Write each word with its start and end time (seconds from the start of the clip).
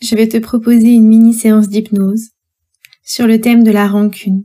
je 0.00 0.14
vais 0.14 0.28
te 0.28 0.36
proposer 0.36 0.92
une 0.92 1.06
mini 1.06 1.34
séance 1.34 1.68
d'hypnose 1.68 2.30
sur 3.02 3.26
le 3.26 3.40
thème 3.40 3.64
de 3.64 3.70
la 3.70 3.88
rancune. 3.88 4.44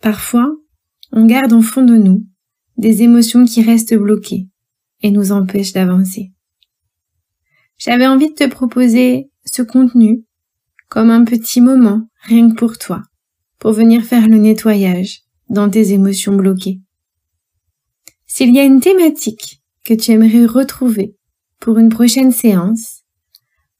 Parfois, 0.00 0.54
on 1.12 1.26
garde 1.26 1.52
en 1.52 1.62
fond 1.62 1.84
de 1.84 1.96
nous 1.96 2.26
des 2.76 3.02
émotions 3.02 3.44
qui 3.44 3.62
restent 3.62 3.94
bloquées 3.94 4.48
et 5.02 5.10
nous 5.10 5.32
empêchent 5.32 5.72
d'avancer. 5.72 6.32
J'avais 7.78 8.06
envie 8.06 8.28
de 8.28 8.34
te 8.34 8.48
proposer 8.48 9.30
ce 9.44 9.62
contenu 9.62 10.24
comme 10.88 11.10
un 11.10 11.24
petit 11.24 11.60
moment 11.60 12.08
rien 12.22 12.50
que 12.50 12.54
pour 12.54 12.78
toi, 12.78 13.02
pour 13.58 13.72
venir 13.72 14.04
faire 14.04 14.28
le 14.28 14.38
nettoyage 14.38 15.22
dans 15.48 15.68
tes 15.68 15.92
émotions 15.92 16.36
bloquées. 16.36 16.80
S'il 18.26 18.54
y 18.54 18.58
a 18.58 18.64
une 18.64 18.80
thématique 18.80 19.62
que 19.84 19.94
tu 19.94 20.12
aimerais 20.12 20.46
retrouver 20.46 21.16
pour 21.60 21.78
une 21.78 21.88
prochaine 21.88 22.32
séance, 22.32 23.01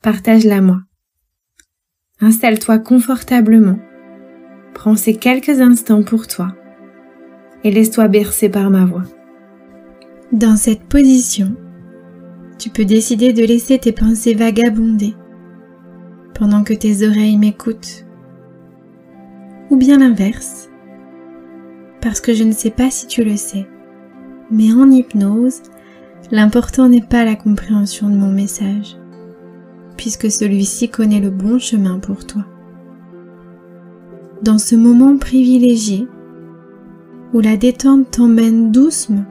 partage-la 0.02 0.60
moi. 0.60 0.80
Installe-toi 2.20 2.80
confortablement, 2.80 3.78
prends 4.74 4.96
ces 4.96 5.14
quelques 5.14 5.60
instants 5.60 6.02
pour 6.02 6.26
toi 6.26 6.54
et 7.62 7.70
laisse-toi 7.70 8.08
bercer 8.08 8.48
par 8.48 8.70
ma 8.70 8.84
voix. 8.84 9.04
Dans 10.32 10.56
cette 10.56 10.82
position, 10.82 11.54
tu 12.58 12.70
peux 12.70 12.84
décider 12.84 13.32
de 13.32 13.44
laisser 13.44 13.78
tes 13.78 13.92
pensées 13.92 14.34
vagabonder 14.34 15.14
pendant 16.34 16.64
que 16.64 16.74
tes 16.74 17.06
oreilles 17.06 17.38
m'écoutent. 17.38 18.04
Ou 19.70 19.76
bien 19.76 19.98
l'inverse, 19.98 20.68
parce 22.00 22.20
que 22.20 22.34
je 22.34 22.42
ne 22.42 22.52
sais 22.52 22.70
pas 22.70 22.90
si 22.90 23.06
tu 23.06 23.22
le 23.22 23.36
sais, 23.36 23.68
mais 24.50 24.72
en 24.72 24.90
hypnose, 24.90 25.62
l'important 26.32 26.88
n'est 26.88 27.06
pas 27.06 27.24
la 27.24 27.36
compréhension 27.36 28.08
de 28.08 28.16
mon 28.16 28.32
message, 28.32 28.96
puisque 29.96 30.30
celui-ci 30.30 30.88
connaît 30.88 31.20
le 31.20 31.30
bon 31.30 31.58
chemin 31.58 31.98
pour 31.98 32.26
toi. 32.26 32.44
Dans 34.42 34.58
ce 34.58 34.74
moment 34.74 35.16
privilégié, 35.16 36.08
où 37.32 37.40
la 37.40 37.56
détente 37.56 38.10
t'emmène 38.10 38.72
doucement 38.72 39.24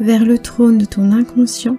vers 0.00 0.24
le 0.24 0.38
trône 0.38 0.78
de 0.78 0.84
ton 0.84 1.12
inconscient, 1.12 1.76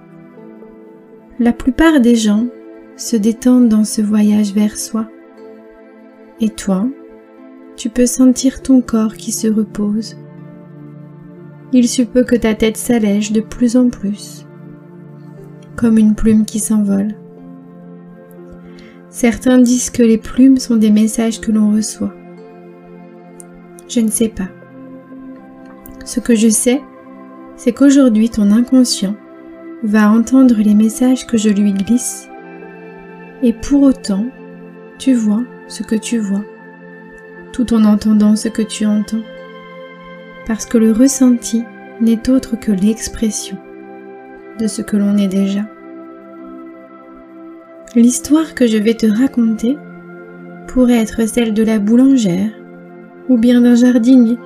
la 1.40 1.54
plupart 1.54 2.00
des 2.00 2.16
gens 2.16 2.48
se 2.95 3.16
détendent 3.16 3.70
dans 3.70 3.86
ce 3.86 4.02
voyage 4.02 4.54
vers 4.54 4.78
soi. 4.78 5.08
Et 6.42 6.50
toi, 6.50 6.88
tu 7.76 7.90
peux 7.90 8.08
sentir 8.08 8.62
ton 8.62 8.82
corps 8.82 9.16
qui 9.16 9.32
se 9.32 9.48
repose. 9.48 10.18
Il 11.73 11.88
se 11.88 12.02
peut 12.02 12.23
que 12.23 12.36
ta 12.36 12.56
tête 12.56 12.78
s'allège 12.78 13.32
de 13.32 13.42
plus 13.42 13.78
en 13.78 13.90
plus, 13.90 14.45
comme 15.76 15.98
une 15.98 16.16
plume 16.16 16.45
qui 16.45 16.60
s'envole. 16.60 17.16
Certains 19.09 19.59
disent 19.59 19.89
que 19.89 20.03
les 20.03 20.17
plumes 20.17 20.58
sont 20.58 20.75
des 20.75 20.91
messages 20.91 21.39
que 21.39 21.52
l'on 21.52 21.72
reçoit. 21.72 22.13
Je 23.88 24.02
ne 24.02 24.09
sais 24.09 24.27
pas. 24.27 24.49
Ce 26.05 26.20
que 26.20 26.36
je 26.36 26.49
sais, 26.49 26.82
c'est 27.55 27.73
qu'aujourd'hui 27.73 28.30
ton 28.30 28.52
inconscient 28.52 29.15
va 29.83 30.09
entendre 30.09 30.55
les 30.58 30.76
messages 30.76 31.26
que 31.26 31.37
je 31.37 31.49
lui 31.49 31.73
glisse 31.73 32.30
et 33.43 33.54
pour 33.54 33.83
autant 33.83 34.26
tu 34.98 35.14
vois 35.14 35.43
ce 35.67 35.83
que 35.83 35.95
tu 35.95 36.17
vois 36.17 36.43
tout 37.53 37.73
en 37.73 37.83
entendant 37.83 38.36
ce 38.36 38.48
que 38.48 38.61
tu 38.61 38.86
entends 38.86 39.21
parce 40.45 40.65
que 40.65 40.77
le 40.77 40.92
ressenti 40.92 41.64
n'est 42.02 42.30
autre 42.30 42.55
que 42.55 42.71
l'expression 42.71 43.58
de 44.59 44.67
ce 44.67 44.82
que 44.82 44.98
l'on 44.98 45.17
est 45.17 45.27
déjà. 45.27 45.65
L'histoire 47.95 48.53
que 48.53 48.67
je 48.67 48.77
vais 48.77 48.95
te 48.95 49.05
raconter 49.05 49.77
pourrait 50.67 51.02
être 51.02 51.25
celle 51.27 51.53
de 51.53 51.64
la 51.64 51.80
boulangère 51.80 52.52
ou 53.30 53.37
bien 53.37 53.61
d'un 53.61 53.75
jardinier, 53.75 54.37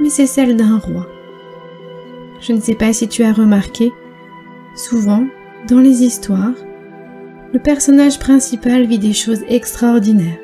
mais 0.00 0.08
c'est 0.08 0.26
celle 0.26 0.56
d'un 0.56 0.78
roi. 0.78 1.06
Je 2.40 2.52
ne 2.52 2.60
sais 2.60 2.76
pas 2.76 2.92
si 2.92 3.08
tu 3.08 3.24
as 3.24 3.32
remarqué, 3.32 3.90
souvent, 4.76 5.26
dans 5.68 5.80
les 5.80 6.04
histoires, 6.04 6.54
le 7.52 7.58
personnage 7.58 8.18
principal 8.20 8.86
vit 8.86 8.98
des 8.98 9.12
choses 9.12 9.42
extraordinaires, 9.48 10.38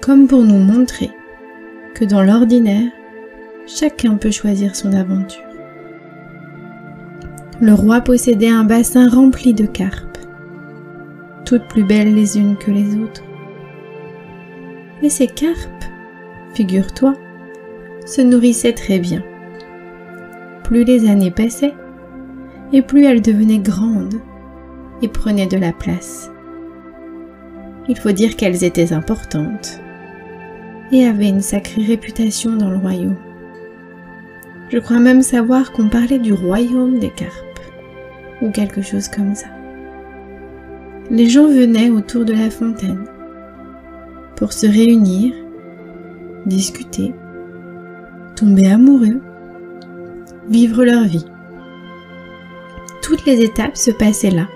comme 0.00 0.26
pour 0.26 0.42
nous 0.42 0.58
montrer 0.58 1.10
que 1.94 2.04
dans 2.04 2.22
l'ordinaire, 2.22 2.90
chacun 3.66 4.16
peut 4.16 4.30
choisir 4.30 4.74
son 4.74 4.92
aventure. 4.92 5.44
Le 7.60 7.74
roi 7.74 8.00
possédait 8.00 8.50
un 8.50 8.64
bassin 8.64 9.08
rempli 9.08 9.54
de 9.54 9.66
carpes 9.66 10.13
toutes 11.44 11.68
plus 11.68 11.84
belles 11.84 12.14
les 12.14 12.38
unes 12.38 12.56
que 12.56 12.70
les 12.70 12.96
autres. 12.96 13.22
Mais 15.02 15.08
ces 15.08 15.26
carpes, 15.26 15.84
figure-toi, 16.54 17.14
se 18.06 18.20
nourrissaient 18.20 18.72
très 18.72 18.98
bien. 18.98 19.22
Plus 20.62 20.84
les 20.84 21.08
années 21.08 21.30
passaient, 21.30 21.74
et 22.72 22.82
plus 22.82 23.04
elles 23.04 23.22
devenaient 23.22 23.58
grandes 23.58 24.20
et 25.02 25.08
prenaient 25.08 25.46
de 25.46 25.58
la 25.58 25.72
place. 25.72 26.30
Il 27.88 27.98
faut 27.98 28.12
dire 28.12 28.36
qu'elles 28.36 28.64
étaient 28.64 28.92
importantes 28.92 29.80
et 30.90 31.06
avaient 31.06 31.28
une 31.28 31.42
sacrée 31.42 31.82
réputation 31.82 32.56
dans 32.56 32.70
le 32.70 32.78
royaume. 32.78 33.16
Je 34.70 34.78
crois 34.78 34.98
même 34.98 35.22
savoir 35.22 35.72
qu'on 35.72 35.88
parlait 35.88 36.18
du 36.18 36.32
royaume 36.32 36.98
des 36.98 37.10
carpes, 37.10 37.60
ou 38.40 38.50
quelque 38.50 38.82
chose 38.82 39.08
comme 39.08 39.34
ça 39.34 39.53
les 41.10 41.28
gens 41.28 41.46
venaient 41.46 41.90
autour 41.90 42.24
de 42.24 42.32
la 42.32 42.50
fontaine 42.50 43.04
pour 44.36 44.52
se 44.52 44.66
réunir, 44.66 45.34
discuter, 46.46 47.14
tomber 48.36 48.70
amoureux, 48.70 49.20
vivre 50.48 50.84
leur 50.84 51.04
vie. 51.04 51.26
Toutes 53.02 53.26
les 53.26 53.42
étapes 53.42 53.76
se 53.76 53.90
passaient 53.90 54.30
là, 54.30 54.48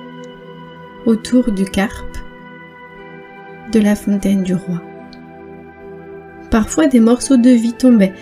autour 1.06 1.52
du 1.52 1.64
carpe, 1.64 2.16
de 3.72 3.80
la 3.80 3.94
fontaine 3.94 4.42
du 4.42 4.54
roi. 4.54 4.80
Parfois 6.50 6.86
des 6.86 7.00
morceaux 7.00 7.36
de 7.36 7.50
vie 7.50 7.74
tombaient 7.74 8.14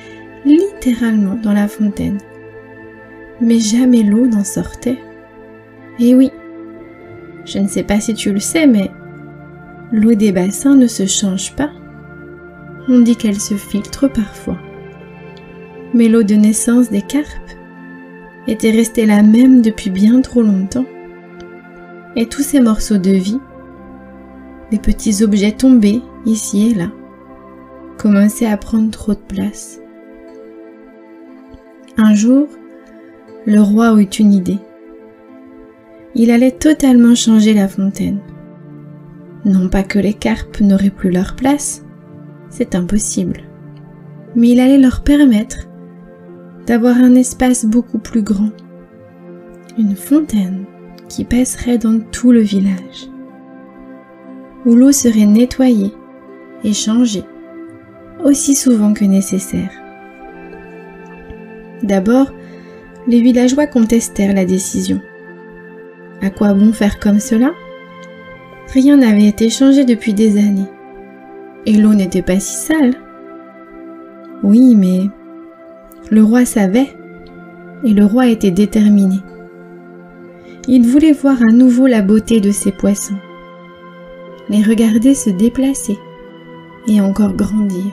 littéralement 0.44 1.36
dans 1.41 1.53
la 1.53 1.69
fontaine, 1.69 2.19
mais 3.41 3.60
jamais 3.60 4.03
l'eau 4.03 4.26
n'en 4.26 4.44
sortait. 4.44 4.98
Et 6.00 6.15
oui, 6.15 6.32
je 7.47 7.59
ne 7.61 7.69
sais 7.69 7.84
pas 7.84 8.01
si 8.01 8.12
tu 8.12 8.33
le 8.33 8.41
sais, 8.41 8.67
mais 8.67 8.91
l'eau 9.93 10.15
des 10.15 10.33
bassins 10.33 10.75
ne 10.75 10.89
se 10.89 11.07
change 11.07 11.55
pas. 11.55 11.71
On 12.89 13.01
dit 13.01 13.17
qu'elle 13.17 13.41
se 13.41 13.55
filtre 13.55 14.09
parfois. 14.09 14.59
Mais 15.95 16.09
l'eau 16.09 16.25
de 16.25 16.34
naissance 16.34 16.91
des 16.91 17.03
carpes 17.03 17.25
était 18.49 18.73
restée 18.73 19.07
la 19.07 19.23
même 19.23 19.62
depuis 19.62 19.91
bien 19.91 20.21
trop 20.21 20.43
longtemps. 20.43 20.84
Et 22.17 22.27
tous 22.27 22.43
ces 22.43 22.61
morceaux 22.61 22.99
de 22.99 23.11
vie, 23.11 23.41
des 24.71 24.78
petits 24.78 25.22
objets 25.22 25.53
tombés 25.53 26.03
ici 26.25 26.71
et 26.71 26.75
là, 26.75 26.91
commençaient 27.97 28.47
à 28.47 28.57
prendre 28.57 28.91
trop 28.91 29.15
de 29.15 29.19
place. 29.19 29.81
Un 31.97 32.15
jour, 32.15 32.49
le 33.47 33.60
roi 33.60 33.95
eut 34.01 34.04
une 34.04 34.33
idée 34.33 34.59
il 36.18 36.30
allait 36.30 36.53
totalement 36.53 37.15
changer 37.15 37.53
la 37.53 37.68
fontaine. 37.68 38.21
Non 39.45 39.68
pas 39.68 39.83
que 39.83 39.98
les 39.98 40.15
carpes 40.15 40.60
n'auraient 40.60 40.91
plus 40.91 41.10
leur 41.10 41.36
place, 41.36 41.84
c'est 42.48 42.74
impossible, 42.74 43.42
mais 44.34 44.48
il 44.48 44.60
allait 44.60 44.78
leur 44.78 45.03
permettre 45.03 45.68
d'avoir 46.66 46.97
un 46.97 47.15
espace 47.15 47.66
beaucoup 47.66 47.98
plus 47.98 48.22
grand, 48.22 48.51
une 49.78 49.95
fontaine 49.95 50.65
qui 51.09 51.24
passerait 51.24 51.78
dans 51.78 52.01
tout 52.01 52.33
le 52.33 52.41
village, 52.41 53.10
où 54.65 54.74
l'eau 54.74 54.92
serait 54.92 55.27
nettoyée 55.27 55.92
et 56.65 56.72
changée 56.72 57.24
aussi 58.24 58.54
souvent 58.54 58.95
que 58.95 59.04
nécessaire. 59.04 59.71
D'abord, 61.83 62.33
les 63.07 63.21
villageois 63.21 63.66
contestèrent 63.66 64.34
la 64.34 64.47
décision. 64.47 65.01
À 66.22 66.30
quoi 66.30 66.54
bon 66.54 66.72
faire 66.72 66.98
comme 66.98 67.21
cela? 67.21 67.53
Rien 68.72 68.97
n'avait 68.97 69.28
été 69.28 69.51
changé 69.51 69.84
depuis 69.84 70.15
des 70.15 70.39
années. 70.39 70.68
Et 71.66 71.74
l'eau 71.74 71.95
n'était 71.95 72.22
pas 72.22 72.41
si 72.41 72.54
sale. 72.54 72.95
Oui, 74.42 74.74
mais 74.74 75.01
le 76.10 76.22
roi 76.22 76.45
savait, 76.45 76.95
et 77.84 77.92
le 77.92 78.04
roi 78.04 78.28
était 78.28 78.51
déterminé. 78.51 79.16
Il 80.68 80.86
voulait 80.86 81.13
voir 81.13 81.39
à 81.48 81.53
nouveau 81.53 81.86
la 81.86 82.03
beauté 82.03 82.41
de 82.41 82.51
ces 82.51 82.72
poissons, 82.72 83.18
les 84.48 84.63
regarder 84.63 85.15
se 85.15 85.30
déplacer 85.30 85.97
et 86.89 87.01
encore 87.01 87.34
grandir, 87.34 87.92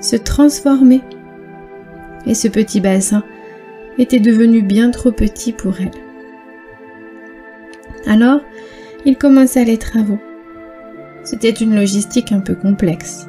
se 0.00 0.16
transformer. 0.16 1.00
Et 2.26 2.34
ce 2.34 2.48
petit 2.48 2.80
bassin 2.80 3.24
était 3.98 4.20
devenu 4.20 4.62
bien 4.62 4.90
trop 4.90 5.10
petit 5.10 5.52
pour 5.52 5.80
elle. 5.80 5.90
Alors, 8.06 8.40
il 9.04 9.16
commença 9.16 9.64
les 9.64 9.78
travaux. 9.78 10.18
C'était 11.24 11.50
une 11.50 11.74
logistique 11.74 12.32
un 12.32 12.40
peu 12.40 12.54
complexe. 12.54 13.28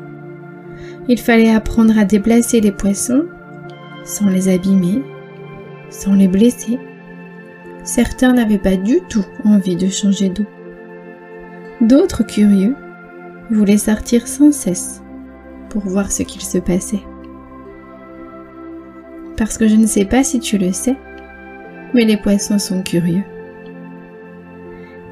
Il 1.07 1.19
fallait 1.19 1.53
apprendre 1.53 1.97
à 1.97 2.05
déplacer 2.05 2.61
les 2.61 2.71
poissons 2.71 3.25
sans 4.03 4.29
les 4.29 4.49
abîmer, 4.49 5.01
sans 5.89 6.13
les 6.13 6.27
blesser. 6.27 6.79
Certains 7.83 8.33
n'avaient 8.33 8.57
pas 8.57 8.75
du 8.75 8.99
tout 9.09 9.25
envie 9.45 9.75
de 9.75 9.89
changer 9.89 10.29
d'eau. 10.29 10.45
D'autres, 11.81 12.23
curieux, 12.23 12.75
voulaient 13.51 13.77
sortir 13.77 14.27
sans 14.27 14.51
cesse 14.51 15.01
pour 15.69 15.83
voir 15.83 16.11
ce 16.11 16.23
qu'il 16.23 16.41
se 16.41 16.57
passait. 16.57 17.01
Parce 19.37 19.57
que 19.57 19.67
je 19.67 19.75
ne 19.75 19.87
sais 19.87 20.05
pas 20.05 20.23
si 20.23 20.39
tu 20.39 20.57
le 20.57 20.71
sais, 20.71 20.95
mais 21.93 22.05
les 22.05 22.17
poissons 22.17 22.59
sont 22.59 22.83
curieux. 22.83 23.23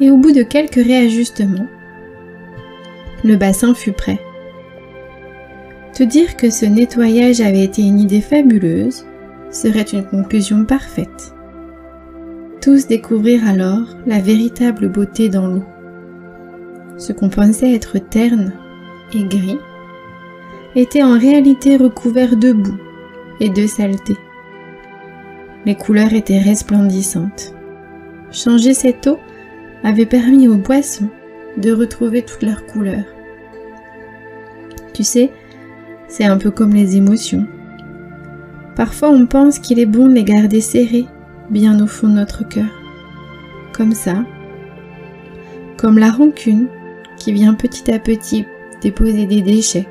Et 0.01 0.11
au 0.11 0.17
bout 0.17 0.31
de 0.31 0.43
quelques 0.43 0.83
réajustements, 0.83 1.67
le 3.23 3.35
bassin 3.37 3.73
fut 3.73 3.93
prêt. 3.93 4.19
Te 5.93 6.03
dire 6.03 6.35
que 6.35 6.49
ce 6.49 6.65
nettoyage 6.65 7.39
avait 7.39 7.63
été 7.63 7.83
une 7.83 7.99
idée 7.99 8.21
fabuleuse 8.21 9.05
serait 9.51 9.81
une 9.81 10.03
conclusion 10.03 10.65
parfaite. 10.65 11.33
Tous 12.61 12.87
découvrirent 12.87 13.47
alors 13.47 13.95
la 14.05 14.19
véritable 14.19 14.89
beauté 14.89 15.29
dans 15.29 15.47
l'eau. 15.47 15.63
Ce 16.97 17.13
qu'on 17.13 17.29
pensait 17.29 17.73
être 17.73 17.97
terne 17.97 18.53
et 19.13 19.23
gris 19.23 19.59
était 20.75 21.03
en 21.03 21.17
réalité 21.17 21.77
recouvert 21.77 22.37
de 22.37 22.53
boue 22.53 22.77
et 23.39 23.49
de 23.49 23.67
saleté. 23.67 24.15
Les 25.65 25.75
couleurs 25.75 26.13
étaient 26.13 26.39
resplendissantes. 26.39 27.53
Changer 28.31 28.73
cette 28.73 29.07
eau 29.07 29.17
avait 29.83 30.05
permis 30.05 30.47
aux 30.47 30.57
poissons 30.57 31.09
de 31.57 31.71
retrouver 31.71 32.21
toutes 32.21 32.43
leurs 32.43 32.65
couleurs. 32.65 33.05
Tu 34.93 35.03
sais, 35.03 35.31
c'est 36.07 36.25
un 36.25 36.37
peu 36.37 36.51
comme 36.51 36.73
les 36.73 36.97
émotions. 36.97 37.45
Parfois 38.75 39.09
on 39.09 39.25
pense 39.25 39.59
qu'il 39.59 39.79
est 39.79 39.85
bon 39.85 40.07
de 40.07 40.13
les 40.13 40.23
garder 40.23 40.61
serrées, 40.61 41.07
bien 41.49 41.81
au 41.81 41.87
fond 41.87 42.07
de 42.07 42.13
notre 42.13 42.47
cœur. 42.47 42.69
Comme 43.73 43.93
ça. 43.93 44.25
Comme 45.77 45.97
la 45.97 46.11
rancune 46.11 46.67
qui 47.17 47.33
vient 47.33 47.53
petit 47.53 47.91
à 47.91 47.99
petit 47.99 48.45
déposer 48.81 49.25
des 49.25 49.41
déchets 49.41 49.87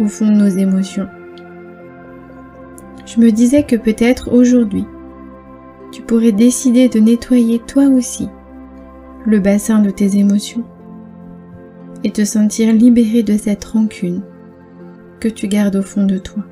au 0.00 0.06
fond 0.06 0.26
de 0.26 0.36
nos 0.36 0.48
émotions. 0.48 1.08
Je 3.06 3.20
me 3.20 3.30
disais 3.30 3.62
que 3.62 3.76
peut-être 3.76 4.32
aujourd'hui, 4.32 4.84
tu 5.92 6.02
pourrais 6.02 6.32
décider 6.32 6.88
de 6.88 7.00
nettoyer 7.00 7.58
toi 7.60 7.84
aussi 7.84 8.28
le 9.26 9.40
bassin 9.40 9.80
de 9.80 9.90
tes 9.90 10.16
émotions 10.16 10.64
et 12.04 12.10
te 12.10 12.24
sentir 12.24 12.72
libéré 12.72 13.22
de 13.22 13.36
cette 13.36 13.64
rancune 13.64 14.22
que 15.20 15.28
tu 15.28 15.48
gardes 15.48 15.76
au 15.76 15.82
fond 15.82 16.04
de 16.04 16.18
toi. 16.18 16.44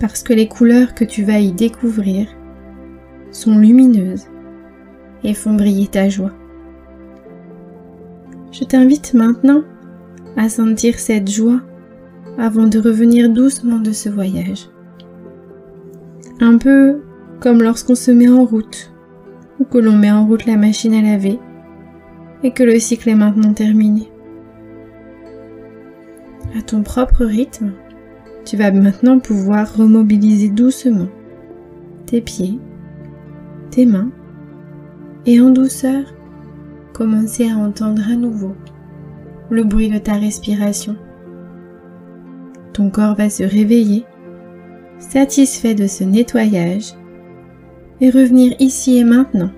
Parce 0.00 0.22
que 0.22 0.32
les 0.32 0.48
couleurs 0.48 0.94
que 0.94 1.04
tu 1.04 1.22
vas 1.22 1.38
y 1.38 1.52
découvrir 1.52 2.28
sont 3.30 3.58
lumineuses 3.58 4.26
et 5.22 5.34
font 5.34 5.54
briller 5.54 5.88
ta 5.88 6.08
joie. 6.08 6.32
Je 8.52 8.64
t'invite 8.64 9.14
maintenant 9.14 9.62
à 10.36 10.48
sentir 10.48 10.98
cette 10.98 11.30
joie 11.30 11.60
avant 12.38 12.66
de 12.66 12.78
revenir 12.78 13.30
doucement 13.30 13.78
de 13.78 13.92
ce 13.92 14.08
voyage. 14.08 14.68
Un 16.40 16.58
peu 16.58 17.02
comme 17.40 17.62
lorsqu'on 17.62 17.94
se 17.94 18.10
met 18.10 18.28
en 18.28 18.44
route 18.44 18.93
ou 19.60 19.64
que 19.64 19.78
l'on 19.78 19.96
met 19.96 20.10
en 20.10 20.26
route 20.26 20.46
la 20.46 20.56
machine 20.56 20.94
à 20.94 21.02
laver 21.02 21.38
et 22.42 22.50
que 22.52 22.62
le 22.62 22.78
cycle 22.78 23.08
est 23.08 23.14
maintenant 23.14 23.52
terminé. 23.52 24.10
À 26.56 26.62
ton 26.62 26.82
propre 26.82 27.24
rythme, 27.24 27.72
tu 28.44 28.56
vas 28.56 28.70
maintenant 28.70 29.18
pouvoir 29.18 29.76
remobiliser 29.76 30.50
doucement 30.50 31.08
tes 32.06 32.20
pieds, 32.20 32.58
tes 33.70 33.86
mains 33.86 34.10
et 35.26 35.40
en 35.40 35.50
douceur 35.50 36.04
commencer 36.92 37.48
à 37.50 37.56
entendre 37.56 38.02
à 38.08 38.14
nouveau 38.14 38.54
le 39.50 39.64
bruit 39.64 39.88
de 39.88 39.98
ta 39.98 40.14
respiration. 40.14 40.96
Ton 42.72 42.90
corps 42.90 43.14
va 43.14 43.30
se 43.30 43.42
réveiller, 43.42 44.04
satisfait 44.98 45.74
de 45.74 45.86
ce 45.86 46.04
nettoyage, 46.04 46.94
revenir 48.10 48.54
ici 48.60 48.98
et 48.98 49.04
maintenant. 49.04 49.50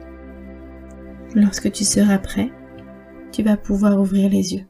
Lorsque 1.34 1.70
tu 1.72 1.84
seras 1.84 2.18
prêt, 2.18 2.50
tu 3.32 3.42
vas 3.42 3.56
pouvoir 3.56 4.00
ouvrir 4.00 4.30
les 4.30 4.54
yeux. 4.54 4.66